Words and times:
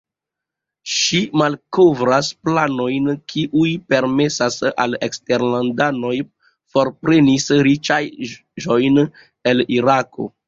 Ŝi 0.91 1.17
malkovras 1.41 2.29
planojn, 2.45 3.11
kiuj 3.33 3.67
permesas 3.93 4.57
al 4.85 4.97
eksterlandanoj 5.09 6.15
forprenis 6.77 7.47
riĉaĵojn 7.69 8.99
el 9.53 9.63
Irako. 9.79 10.27